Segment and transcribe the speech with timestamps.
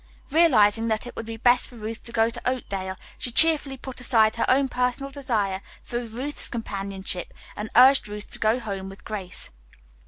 [0.31, 4.01] Realizing that it would be best for Ruth to go to Oakdale, she cheerfully put
[4.01, 9.05] aside her own personal desire for Ruth's companionship and urged Ruth to go home with
[9.05, 9.51] Grace.